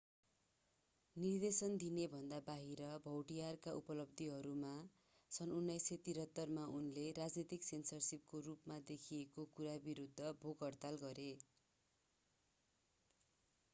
निर्देशन 1.15 1.75
दिनेभन्दा 1.81 2.37
बाहिर 2.45 2.85
भौटियरका 3.03 3.73
उपलब्धिहरूमा 3.81 4.71
सन् 5.31 5.53
1973 5.57 6.55
मा 6.55 6.63
उनले 6.77 7.03
राजनीतिक 7.19 7.67
सेन्सरशिपको 7.67 8.41
रूपमा 8.47 8.79
देखेको 8.87 9.45
कुरा 9.59 9.75
विरूद्ध 9.85 10.33
भोक-हडताल 10.41 10.97
गरे 11.05 11.27